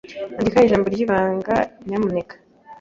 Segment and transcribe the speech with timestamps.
[0.39, 1.55] Andika ijambo ryibanga,
[1.87, 2.35] nyamuneka.